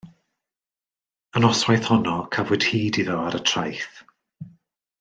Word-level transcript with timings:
Y 1.39 1.41
noswaith 1.43 1.85
honno 1.91 2.15
cafwyd 2.37 2.65
hyd 2.71 2.99
iddo 3.05 3.19
ar 3.27 3.39
y 3.41 3.43
traeth. 3.53 4.05